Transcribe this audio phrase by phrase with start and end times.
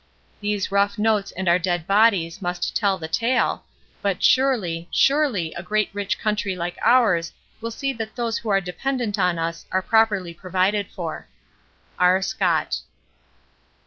[0.39, 3.65] These rough notes and our dead bodies must tell the tale,
[4.01, 8.61] but surely, surely, a great rich country like ours will see that those who are
[8.61, 11.27] dependent on us are properly provided for.
[11.99, 12.19] R.
[12.23, 12.79] SCOTT.